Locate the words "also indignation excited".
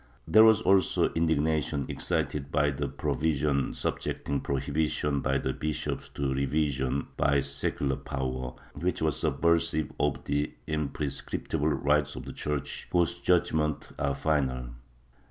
0.63-2.51